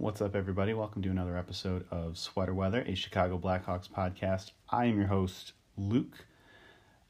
[0.00, 0.72] What's up, everybody?
[0.72, 4.52] Welcome to another episode of Sweater Weather, a Chicago Blackhawks podcast.
[4.70, 6.24] I am your host, Luke.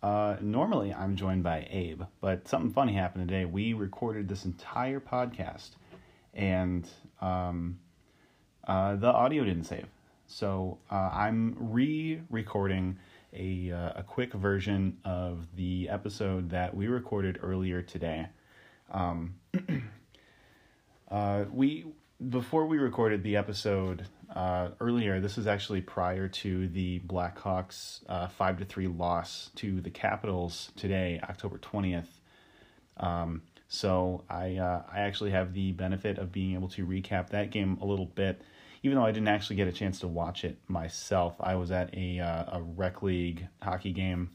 [0.02, 3.44] Uh, normally, I'm joined by Abe, but something funny happened today.
[3.44, 5.76] We recorded this entire podcast,
[6.34, 6.88] and
[7.20, 7.78] um,
[8.66, 9.86] uh, the audio didn't save.
[10.26, 12.98] So uh, I'm re-recording
[13.32, 18.26] a uh, a quick version of the episode that we recorded earlier today.
[18.90, 19.36] Um,
[21.08, 21.86] uh, we
[22.28, 28.28] before we recorded the episode uh, earlier, this is actually prior to the Blackhawks uh,
[28.28, 32.20] five to three loss to the Capitals today, October twentieth.
[32.98, 37.50] Um, so I uh, I actually have the benefit of being able to recap that
[37.50, 38.42] game a little bit,
[38.82, 41.36] even though I didn't actually get a chance to watch it myself.
[41.40, 44.30] I was at a uh, a rec league hockey game,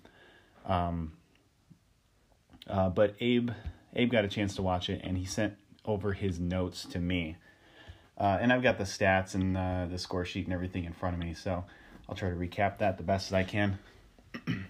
[0.66, 1.14] um,
[2.68, 3.52] uh, but Abe
[3.96, 5.54] Abe got a chance to watch it, and he sent
[5.86, 7.38] over his notes to me.
[8.18, 11.16] Uh, and I've got the stats and uh, the score sheet and everything in front
[11.16, 11.66] of me, so
[12.08, 13.78] I'll try to recap that the best that I can.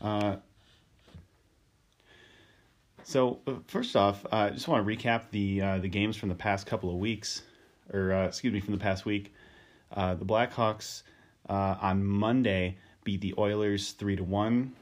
[0.00, 0.36] uh,
[3.02, 6.30] so uh, first off, uh, I just want to recap the uh, the games from
[6.30, 7.42] the past couple of weeks,
[7.92, 9.34] or excuse me, from the past week.
[9.94, 11.02] the Blackhawks
[11.48, 14.72] on Monday beat the Oilers three to one.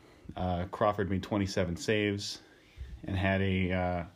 [0.71, 2.39] Crawford made twenty seven saves
[3.05, 4.07] and had a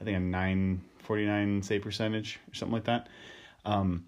[0.00, 3.08] I think a nine 49 save percentage or something like that.
[3.64, 4.04] Um,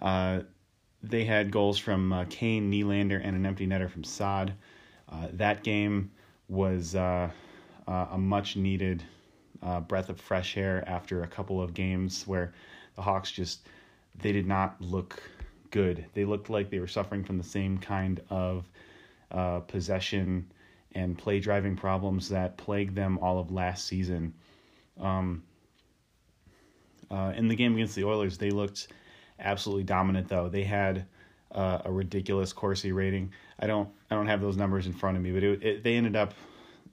[0.00, 0.40] uh,
[1.02, 4.54] they had goals from uh, Kane, Nylander, and an empty netter from Saad.
[5.08, 6.10] Uh, that game
[6.48, 7.30] was uh,
[7.86, 9.02] uh, a much needed
[9.62, 12.52] uh, breath of fresh air after a couple of games where
[12.96, 13.68] the Hawks just
[14.16, 15.22] they did not look
[15.70, 16.04] good.
[16.14, 18.64] They looked like they were suffering from the same kind of
[19.66, 20.46] possession
[20.92, 24.32] and play driving problems that plagued them all of last season.
[25.00, 25.42] Um,
[27.14, 28.88] uh, in the game against the Oilers, they looked
[29.38, 30.28] absolutely dominant.
[30.28, 31.06] Though they had
[31.54, 33.32] uh, a ridiculous Corsi rating.
[33.60, 35.94] I don't I don't have those numbers in front of me, but it, it, they
[35.94, 36.34] ended up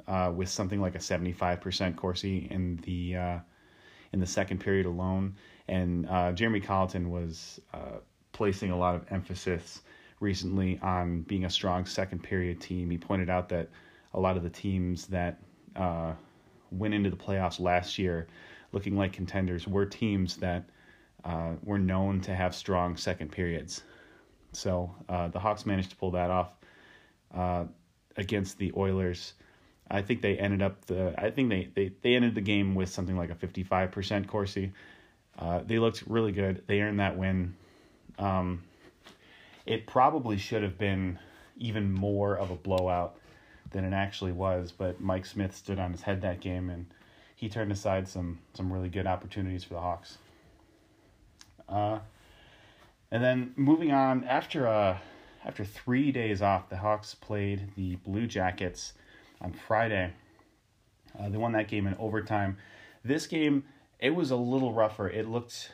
[0.08, 3.40] uh, with something like a seventy five percent Corsi in the uh,
[4.14, 5.36] in the second period alone.
[5.68, 8.00] And uh, Jeremy Colliton was uh,
[8.32, 9.82] placing a lot of emphasis
[10.20, 12.90] recently on being a strong second period team.
[12.90, 13.70] He pointed out that
[14.14, 15.40] a lot of the teams that
[16.72, 18.28] went into the playoffs last year
[18.72, 20.64] looking like contenders were teams that
[21.24, 23.84] uh, were known to have strong second periods.
[24.54, 26.54] So uh, the Hawks managed to pull that off
[27.34, 27.66] uh,
[28.18, 29.34] against the Oilers.
[29.90, 31.14] I think they ended up the.
[31.18, 34.28] I think they, they, they ended the game with something like a fifty five percent
[34.28, 34.72] Corsi.
[35.38, 36.64] Uh, they looked really good.
[36.68, 37.56] They earned that win.
[38.20, 38.64] Um,
[39.66, 41.20] it probably should have been
[41.58, 43.18] even more of a blowout
[43.72, 46.86] than it actually was, but Mike Smith stood on his head that game and
[47.42, 50.20] he turned aside some some really good opportunities for the Hawks.
[51.68, 52.00] Uh,
[53.10, 55.00] and then moving on after uh
[55.44, 58.94] after three days off, the Hawks played the Blue Jackets
[59.42, 60.14] on Friday.
[61.20, 62.58] Uh, they won that game in overtime.
[63.04, 63.64] This game
[64.00, 65.10] it was a little rougher.
[65.10, 65.72] It looked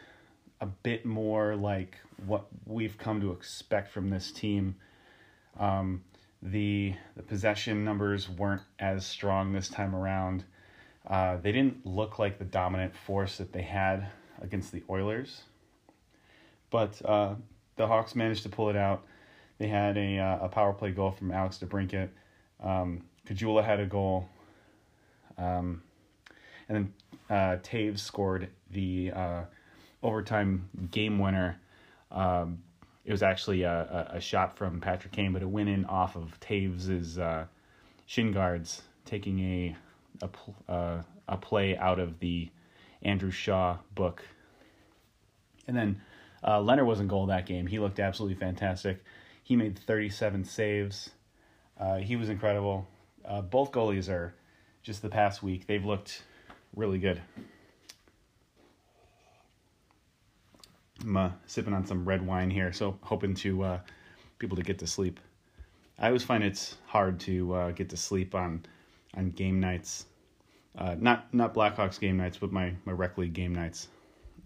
[0.62, 4.76] a bit more like what we've come to expect from this team.
[5.60, 6.06] Um,
[6.42, 10.46] the the possession numbers weren't as strong this time around.
[11.10, 14.08] Uh, they didn't look like the dominant force that they had
[14.42, 15.42] against the Oilers,
[16.70, 17.36] but uh,
[17.78, 19.04] the Hawks managed to pull it out.
[19.58, 22.10] They had a uh, a power play goal from Alex DeBrincat.
[22.62, 24.28] Um, Caggiula had a goal,
[25.38, 25.82] um,
[26.68, 26.94] and then
[27.30, 29.42] uh, Toews scored the uh,
[30.04, 31.60] overtime game winner.
[32.12, 32.60] Um,
[33.06, 36.38] it was actually a, a, shot from Patrick Kane, but it went in off of
[37.18, 37.46] uh,
[38.06, 39.76] shin guards, taking a
[40.22, 42.50] a, uh, a play out of the
[43.02, 44.24] Andrew Shaw book.
[45.68, 46.02] And then
[46.44, 47.68] uh, Lehner was in goal that game.
[47.68, 49.04] He looked absolutely fantastic.
[49.44, 51.10] He made 37 saves.
[51.80, 52.88] Uh, he was incredible.
[53.26, 54.34] Uh, both goalies are
[54.84, 55.68] just the past week.
[55.68, 56.24] They've looked
[56.76, 57.22] really good.
[61.02, 63.80] I'm uh, sipping on some red wine here, so hoping to uh,
[64.40, 65.20] be able to get to sleep.
[66.00, 68.66] I always find it's hard to uh, get to sleep on
[69.18, 70.06] on game nights.
[70.78, 73.88] Uh, not not Blackhawks game nights, but my my rec league game nights.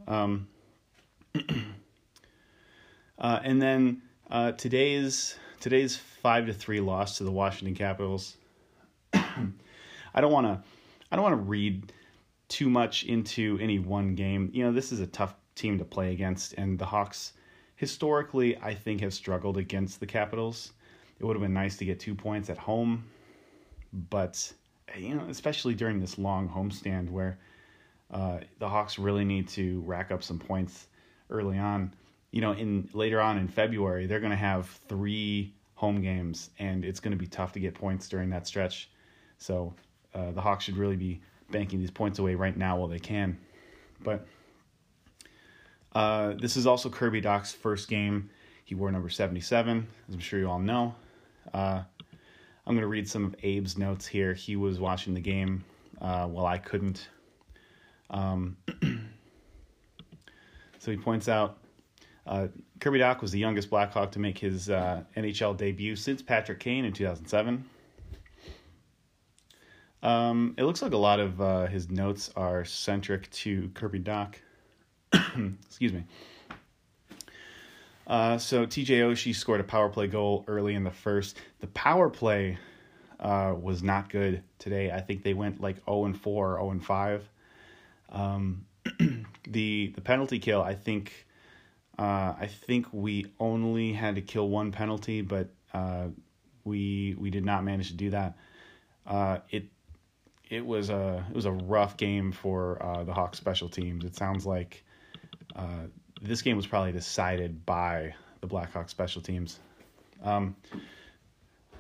[0.08, 0.48] Um,
[3.20, 8.38] uh, and then uh, today's today's five to three loss to the Washington Capitals.
[9.14, 10.64] I don't want to
[11.12, 11.92] I don't want to read
[12.48, 14.50] too much into any one game.
[14.54, 17.34] You know, this is a tough team to play against, and the Hawks
[17.76, 20.72] historically I think have struggled against the Capitals.
[21.20, 23.04] It would have been nice to get two points at home,
[24.10, 24.52] but
[24.98, 27.38] you know, especially during this long homestand where
[28.12, 30.88] Uh, the Hawks really need to rack up some points
[31.30, 31.94] early on.
[32.32, 36.84] You know, in later on in February, they're going to have three home games, and
[36.84, 38.90] it's going to be tough to get points during that stretch.
[39.38, 39.74] So
[40.14, 41.22] uh, the Hawks should really be
[41.52, 43.38] banking these points away right now while they can.
[44.04, 44.28] But
[45.94, 48.30] uh, this is also Kirby Dach's first game.
[48.66, 50.96] He wore number 77, as I'm sure you all know.
[51.54, 51.84] Uh,
[52.66, 54.34] I'm going to read some of Abe's notes here.
[54.34, 55.64] He was watching the game
[56.00, 57.08] uh, while I couldn't.
[58.10, 58.58] Um,
[60.80, 61.58] so he points out
[62.26, 62.48] uh,
[62.80, 66.86] Kirby Dach was the youngest Blackhawk to make his uh, NHL debut since Patrick Kane
[66.86, 67.66] in 2007.
[70.04, 74.36] Um, it looks like a lot of uh, his notes are centric to Kirby Dach.
[75.14, 76.06] Excuse me.
[78.12, 81.38] Uh, so TJ Oshie scored a power play goal early in the first.
[81.62, 82.58] The power play
[83.22, 84.92] uh, was not good today.
[84.92, 87.30] I think they went like 0 and 4, 0 and 5.
[88.10, 88.66] Um,
[89.48, 91.26] the the penalty kill, I think,
[91.98, 96.08] uh, I think we only had to kill one penalty, but uh,
[96.66, 98.38] we we did not manage to do that.
[99.08, 99.68] Uh, it
[100.50, 104.04] it was a it was a rough game for uh, the Hawks special teams.
[104.04, 104.84] It sounds like
[105.56, 105.86] uh,
[106.22, 109.60] this game was probably decided by the Blackhawks special teams.
[110.24, 110.56] Um,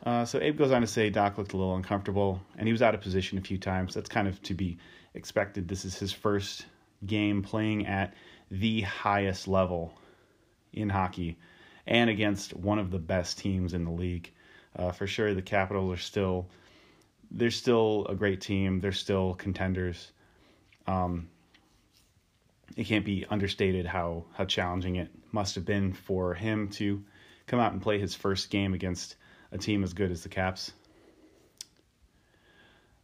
[0.03, 2.81] uh, so Abe goes on to say Dach looked a little uncomfortable and he was
[2.81, 3.93] out of position a few times.
[3.93, 4.77] That's kind of to be
[5.13, 5.67] expected.
[5.67, 6.65] This is his first
[7.05, 8.13] game playing at
[8.49, 9.93] the highest level
[10.73, 11.37] in hockey
[11.85, 14.31] and against one of the best teams in the league.
[14.75, 16.47] Uh, for sure, the Capitals are still
[17.31, 18.79] they're still a great team.
[18.79, 20.11] They're still contenders.
[20.87, 21.29] Um,
[22.77, 27.03] it can't be understated how how challenging it must have been for him to
[27.47, 29.15] come out and play his first game against
[29.51, 30.71] a team as good as the Caps.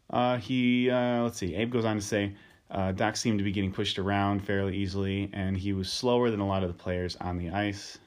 [0.10, 1.56] Uh, he uh, let's see.
[1.56, 2.34] Abe goes on to say,
[2.72, 6.40] uh, Dach seemed to be getting pushed around fairly easily, and he was slower than
[6.40, 7.98] a lot of the players on the ice.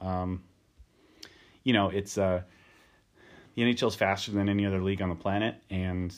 [0.00, 0.42] Um,
[1.64, 2.42] you know, it's uh,
[3.54, 6.14] the NHL is faster than any other league on the planet, and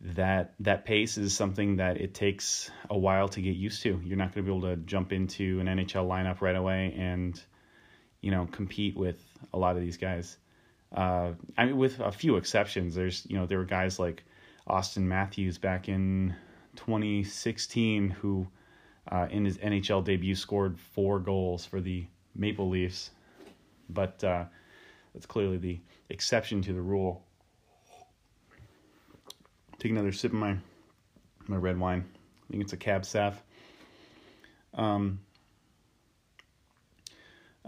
[0.00, 4.00] that that pace is something that it takes a while to get used to.
[4.04, 7.40] You're not going to be able to jump into an NHL lineup right away and
[8.20, 9.22] you know compete with
[9.52, 10.36] a lot of these guys.
[10.94, 14.24] Uh, I mean, with a few exceptions, there's you know there were guys like
[14.68, 16.34] Auston Matthews back in
[16.76, 18.46] 2016 who
[19.10, 23.10] uh, in his NHL debut scored four goals for the Maple Leafs,
[23.88, 24.44] but uh,
[25.14, 27.25] that's clearly the exception to the rule.
[29.78, 30.56] Take another sip of my
[31.48, 32.04] my red wine.
[32.48, 33.42] I think it's a Cab Sav.
[34.74, 35.20] Um,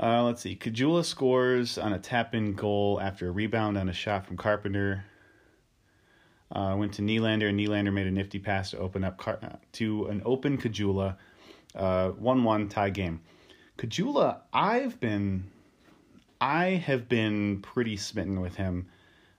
[0.00, 0.56] uh, let's see.
[0.56, 5.04] Caggiula scores on a tap in goal after a rebound on a shot from Carpenter.
[6.50, 9.56] Uh, went to Nylander, and Nylander made a nifty pass to open up Car- uh,
[9.72, 11.16] to an open Caggiula.
[11.74, 13.20] Uh, 1 1 tie game.
[13.76, 15.50] Caggiula, I've been.
[16.40, 18.86] I have been pretty smitten with him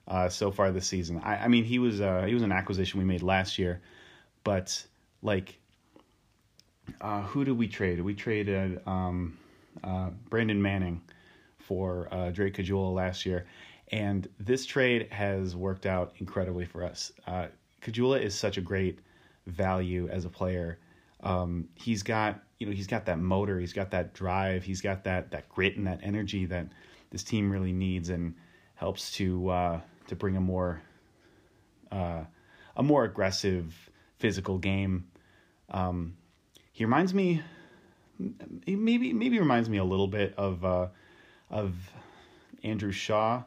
[0.09, 1.21] uh, so far this season.
[1.23, 3.81] I, I mean, he was uh, he was an acquisition we made last year,
[4.43, 4.85] but
[5.21, 5.59] like,
[6.99, 8.01] uh, who did we trade?
[8.01, 9.37] We traded um,
[9.83, 11.01] uh, Brandon Manning
[11.59, 13.45] for uh, Drake Caggiula last year,
[13.91, 17.11] and this trade has worked out incredibly for us.
[17.27, 17.47] Uh,
[17.81, 18.99] Caggiula is such a great
[19.45, 20.79] value as a player.
[21.21, 25.03] Um, he's got you know he's got that motor, he's got that drive, he's got
[25.03, 26.67] that that grit and that energy that
[27.11, 28.33] this team really needs, and
[28.75, 30.81] helps to uh, to bring a more
[31.91, 32.23] uh,
[32.75, 33.73] a more aggressive
[34.17, 35.07] physical game.
[35.69, 36.15] Um,
[36.71, 37.41] he reminds me
[38.67, 40.87] maybe maybe reminds me a little bit of uh,
[41.49, 41.75] of
[42.63, 43.43] Andrew Shaw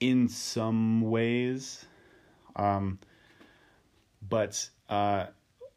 [0.00, 1.84] in some ways,
[2.56, 2.98] um,
[4.28, 5.26] but uh,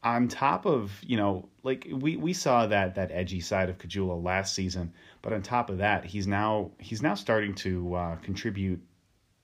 [0.04, 4.24] on top of you know like we, we saw that that edgy side of Caggiula
[4.24, 8.82] last season, but on top of that, he's now he's now starting to uh, contribute,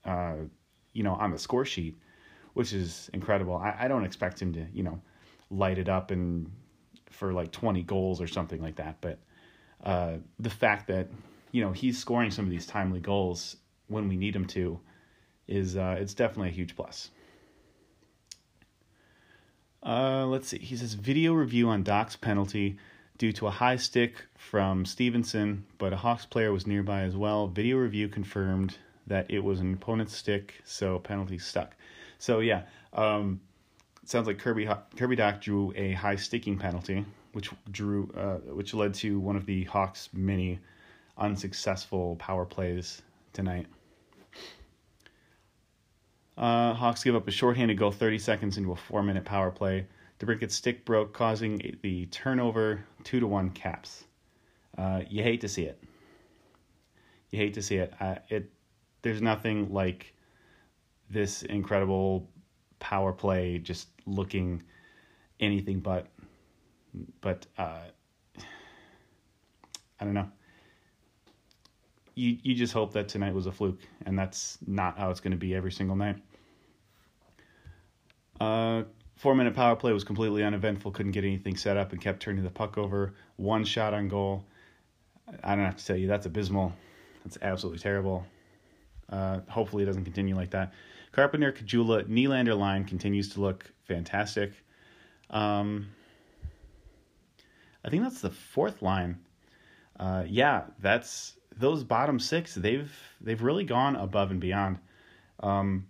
[0.06, 0.36] uh,
[0.94, 1.98] you know, on the score sheet,
[2.54, 3.56] which is incredible.
[3.56, 5.00] I, I don't expect him to you know
[5.50, 6.50] light it up and
[7.10, 8.96] for like 20 goals or something like that.
[9.00, 9.18] But
[9.84, 11.08] uh, the fact that
[11.52, 13.56] you know he's scoring some of these timely goals
[13.88, 14.80] when we need him to
[15.46, 17.10] is uh, it's definitely a huge plus.
[19.82, 20.58] Uh, let's see.
[20.58, 22.78] He says video review on Dach's penalty
[23.18, 27.46] due to a high stick from Stephenson, but a Hawks player was nearby as well.
[27.46, 31.76] Video review confirmed that it was an opponent's stick, so penalty stuck.
[32.18, 33.40] So yeah, um,
[34.04, 38.94] sounds like Kirby Kirby Dach drew a high sticking penalty, which drew uh, which led
[38.94, 40.58] to one of the Hawks' many
[41.18, 43.66] unsuccessful power plays tonight.
[46.36, 49.86] Uh, Hawks give up a shorthanded goal 30 seconds into a four minute power play
[50.20, 54.04] DeBrincat's stick broke, causing the turnover two to one caps.
[54.76, 55.82] Uh, you hate to see it.
[57.30, 57.92] You hate to see it.
[58.00, 58.50] Uh, it
[59.04, 60.14] there's nothing like
[61.10, 62.26] this incredible
[62.80, 64.62] power play just looking
[65.38, 66.08] anything but
[67.20, 67.82] but uh,
[70.00, 70.28] I don't know.
[72.14, 75.32] You you just hope that tonight was a fluke, and that's not how it's going
[75.32, 76.16] to be every single night.
[78.40, 78.84] Uh,
[79.16, 80.92] four minute power play was completely uneventful.
[80.92, 83.14] Couldn't get anything set up and kept turning the puck over.
[83.36, 84.44] One shot on goal.
[85.42, 86.72] I don't have to tell you that's abysmal.
[87.24, 88.24] That's absolutely terrible.
[89.14, 90.72] Uh, hopefully it doesn't continue like that.
[91.12, 94.52] Carpenter, Caggiula, Nylander line continues to look fantastic.
[95.30, 95.86] Um,
[97.84, 99.18] I think that's the fourth line.
[100.00, 102.54] Uh, yeah, that's those bottom six.
[102.54, 104.80] They've they've really gone above and beyond.
[105.40, 105.86] Um,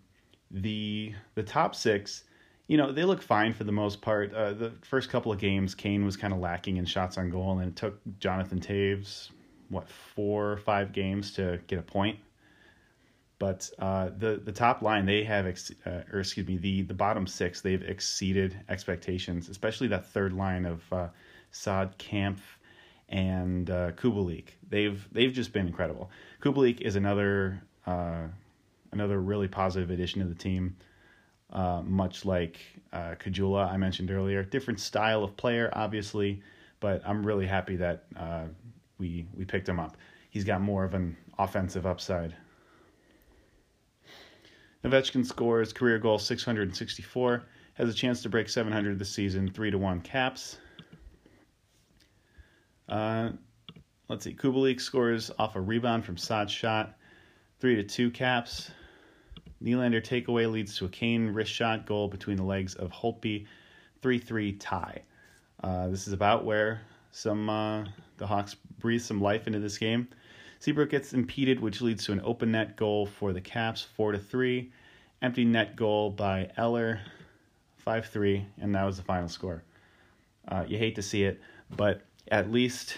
[0.50, 2.24] the the top six,
[2.66, 4.34] you know, they look fine for the most part.
[4.34, 7.58] Uh, the first couple of games, Kane was kind of lacking in shots on goal,
[7.58, 9.30] and it took Jonathan Toews
[9.70, 12.18] what four or five games to get a point.
[13.44, 16.94] But uh, the the top line they have, ex- uh, or excuse me, the the
[16.94, 21.08] bottom six they've exceeded expectations, especially that third line of uh,
[21.50, 22.58] Saad Kampf
[23.10, 24.46] and uh, Kubalik.
[24.70, 26.10] They've they've just been incredible.
[26.40, 28.28] Kubalik is another uh,
[28.92, 30.76] another really positive addition to the team.
[31.52, 32.60] Uh, much like
[32.94, 36.40] uh, Caggiula, I mentioned earlier, different style of player, obviously,
[36.80, 38.44] but I'm really happy that uh,
[38.96, 39.98] we we picked him up.
[40.30, 42.34] He's got more of an offensive upside.
[44.84, 47.42] Ovechkin scores career goal 664,
[47.74, 50.58] has a chance to break 700 this season, 3 to 1 caps.
[52.88, 53.30] Uh,
[54.08, 56.96] let's see, Kubalik scores off a rebound from Saad's shot,
[57.60, 58.70] 3 to 2 caps.
[59.62, 63.46] Nylander takeaway leads to a Kane wrist shot goal between the legs of Holtby,
[64.02, 65.02] 3 3 tie.
[65.62, 67.84] Uh, this is about where some uh,
[68.18, 70.08] the Hawks breathe some life into this game.
[70.64, 74.18] Seabrook gets impeded, which leads to an open net goal for the Caps, four to
[74.18, 74.72] three.
[75.20, 77.02] Empty net goal by Eller,
[77.76, 79.62] five three, and that was the final score.
[80.48, 81.38] Uh, you hate to see it,
[81.76, 82.96] but at least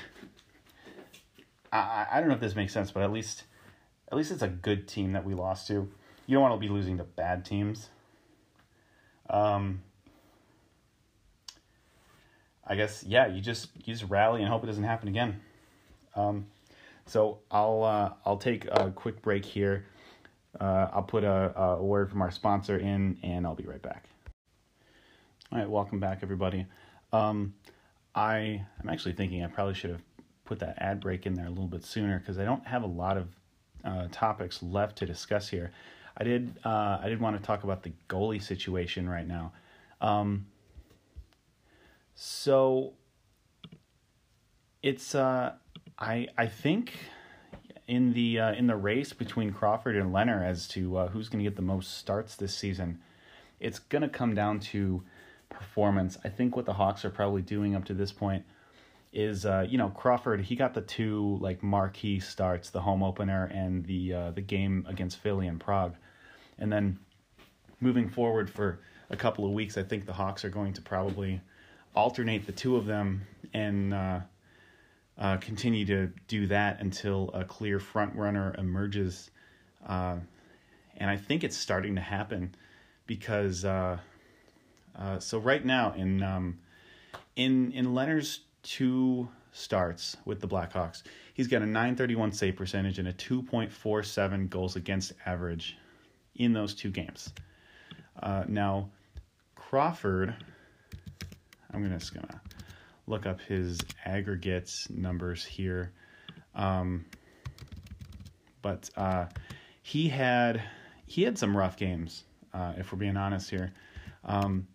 [1.72, 3.42] I, I don't know if this makes sense, but at least
[4.12, 5.90] at least it's a good team that we lost to.
[6.28, 7.88] You don't want to be losing to bad teams.
[9.28, 9.82] Um,
[12.64, 15.40] I guess yeah, you just you just rally and hope it doesn't happen again.
[16.14, 16.46] Um,
[17.06, 19.86] so I'll uh, I'll take a quick break here.
[20.60, 24.04] Uh, I'll put a, a word from our sponsor in, and I'll be right back.
[25.52, 26.66] All right, welcome back, everybody.
[27.12, 27.54] Um,
[28.14, 30.02] I I'm actually thinking I probably should have
[30.44, 32.88] put that ad break in there a little bit sooner because I don't have a
[32.88, 33.28] lot of
[33.84, 35.70] uh, topics left to discuss here.
[36.16, 39.52] I did uh, I did want to talk about the goalie situation right now.
[40.00, 40.46] Um,
[42.14, 42.94] so
[44.82, 45.52] it's uh
[45.98, 46.92] I I think
[47.88, 51.42] in the uh, in the race between Crawford and Lehner as to uh, who's going
[51.42, 53.00] to get the most starts this season,
[53.60, 55.02] it's going to come down to
[55.48, 56.18] performance.
[56.24, 58.44] I think what the Hawks are probably doing up to this point
[59.12, 63.44] is uh, you know Crawford he got the two like marquee starts, the home opener
[63.44, 65.94] and the uh, the game against Philly and Prague,
[66.58, 66.98] and then
[67.80, 71.40] moving forward for a couple of weeks, I think the Hawks are going to probably
[71.94, 73.22] alternate the two of them
[73.54, 73.94] and
[75.18, 79.30] uh, continue to do that until a clear front runner emerges.
[79.86, 80.16] Uh,
[80.96, 82.54] and I think it's starting to happen
[83.06, 83.98] because uh,
[84.98, 86.58] uh, so right now in um,
[87.36, 91.02] in in Lehner's two starts with the Blackhawks,
[91.34, 95.78] he's got a 931 save percentage and a 2.47 goals against average
[96.34, 97.32] in those two games.
[98.22, 98.90] Uh, now
[99.54, 100.34] Crawford
[101.72, 102.40] I'm gonna just gonna
[103.06, 105.92] look up his aggregates numbers here.
[106.54, 107.04] Um,
[108.62, 109.26] but uh,
[109.82, 110.62] he had
[111.06, 113.72] he had some rough games, uh, if we're being honest here.
[114.24, 114.66] Um,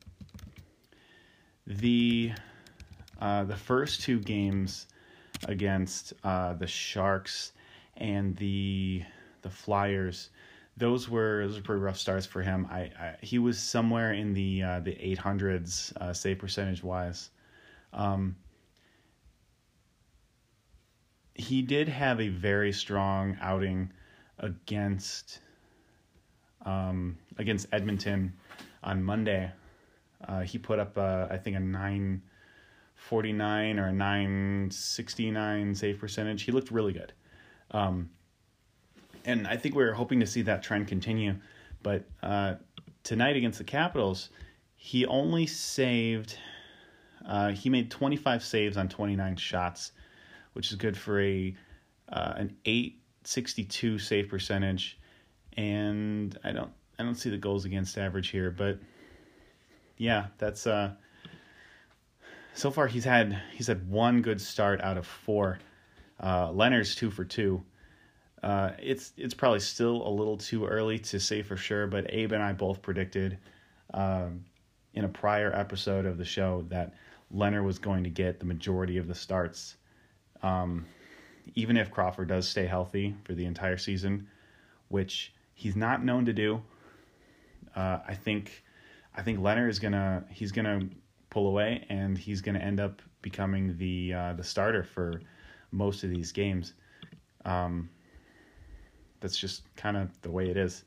[1.68, 2.32] the
[3.20, 4.88] uh, the first two games
[5.48, 7.52] against uh, the Sharks
[7.98, 9.04] and the
[9.42, 10.30] the Flyers,
[10.78, 12.68] those were those were pretty rough starts for him.
[12.72, 17.30] I, I he was somewhere in the uh, the eight hundreds uh, save percentage wise.
[17.94, 18.36] Um,
[21.36, 23.92] he did have a very strong outing
[24.40, 25.40] against
[26.66, 28.34] um, against Edmonton
[28.84, 29.52] on Monday.
[30.28, 32.22] Uh, he put up uh, I think a nine
[32.96, 36.44] forty nine or a nine sixty nine save percentage.
[36.44, 37.14] He looked really good.
[37.72, 38.10] Um,
[39.26, 41.36] and I think we are hoping to see that trend continue.
[41.84, 42.56] But uh,
[43.04, 44.30] tonight against the Capitals,
[44.76, 46.38] he only saved.
[47.26, 49.92] Uh, he made 25 saves on 29 shots,
[50.54, 51.56] which is good for a
[52.10, 55.00] uh, an 862 save percentage,
[55.56, 58.80] and I don't I don't see the goals against average here, but
[59.98, 60.92] yeah, that's uh.
[62.54, 65.60] So far, he's had he's had one good start out of four.
[66.20, 67.64] Uh, Lehner's two for two.
[68.44, 72.34] Uh, it's it's probably still a little too early to say for sure, but Abe
[72.34, 73.38] and I both predicted
[73.94, 74.44] um,
[74.94, 76.94] in a prior episode of the show that
[77.34, 79.78] Lehner was going to get the majority of the starts,
[80.44, 80.86] um,
[81.56, 84.28] even if Crawford does stay healthy for the entire season,
[84.90, 86.62] which he's not known to do.
[87.76, 88.64] Uh, I think
[89.16, 90.82] I think Lehner is gonna he's gonna
[91.30, 95.22] pull away and he's gonna end up becoming the uh, the starter for
[95.72, 96.74] most of these games.
[97.46, 97.90] Um,
[99.22, 100.84] that's just kind of the way it is.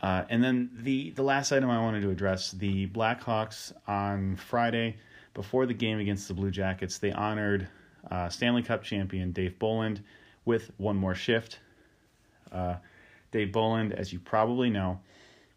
[0.00, 4.96] Uh, and then the the last item I wanted to address the Blackhawks on Friday
[5.38, 7.68] before the game against the Blue Jackets they honored
[8.10, 10.02] uh, Stanley Cup champion Dave Bolland
[10.44, 11.60] with one more shift.
[12.50, 12.74] Uh,
[13.30, 14.98] Dave Bolland, as you probably know,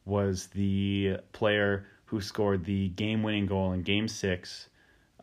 [0.05, 4.69] was the player who scored the game winning goal in Game Six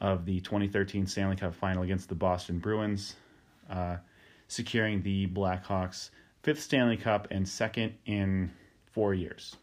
[0.00, 3.14] of the 2013 Stanley Cup Final against the Boston Bruins,
[3.70, 3.98] uh,
[4.48, 6.10] securing the Blackhawks'
[6.42, 8.50] fifth Stanley Cup and second in
[8.90, 9.54] four years.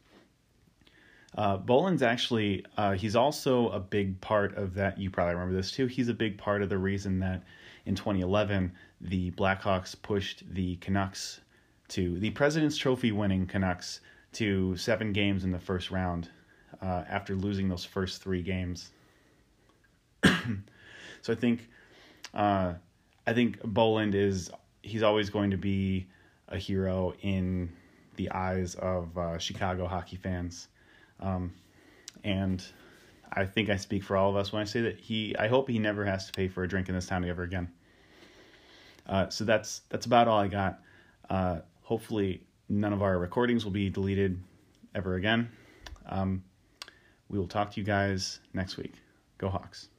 [1.36, 4.98] Uh, Bolland's actually, uh, he's also a big part of that.
[4.98, 5.86] You probably remember this too.
[5.86, 7.44] He's a big part of the reason that
[7.86, 11.42] in 2011, the Blackhawks pushed the Canucks
[11.90, 14.00] to the President's Trophy winning Canucks
[14.34, 16.30] to seven games in the first round
[16.82, 18.92] uh, after losing those first three games.
[20.24, 21.70] so I think,
[22.34, 22.74] uh,
[23.28, 24.52] I think Bolland is
[24.82, 26.08] he's always going to be
[26.48, 27.72] a hero in
[28.16, 30.70] the eyes of uh, Chicago hockey fans.
[31.20, 31.54] Um,
[32.24, 32.64] and
[33.32, 35.36] I think I speak for all of us when I say that he.
[35.38, 37.72] I hope he never has to pay for a drink in this town ever again.
[39.08, 40.80] Uh, so that's that's about all I got.
[41.30, 44.40] Uh, hopefully, none of our recordings will be deleted
[44.94, 45.50] ever again.
[46.08, 46.44] Um,
[47.30, 48.94] we will talk to you guys next week.
[49.38, 49.90] Go Hawks.